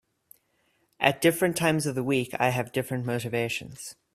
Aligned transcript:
At 0.99 1.21
different 1.21 1.55
times 1.55 1.85
of 1.85 1.93
the 1.93 2.03
week 2.03 2.31
I 2.39 2.49
have 2.49 2.71
different 2.71 3.05
motivations. 3.05 3.93